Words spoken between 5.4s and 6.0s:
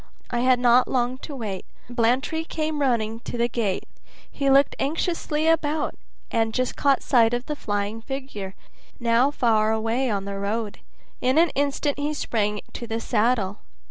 about,